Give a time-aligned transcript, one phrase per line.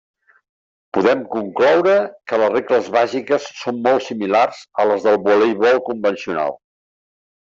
[0.97, 1.97] Podem concloure,
[2.31, 6.59] que les regles bàsiques són molt similars a les del voleibol convencional.